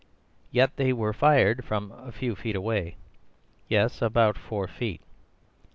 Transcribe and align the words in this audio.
"Yet 0.49 0.77
they 0.77 0.93
were 0.93 1.13
fired 1.13 1.63
from 1.63 1.91
a 1.91 2.11
few 2.11 2.35
feet 2.35 2.55
away." 2.55 2.95
"Yes; 3.69 4.01
about 4.01 4.35
four 4.35 4.67
feet." 4.67 5.01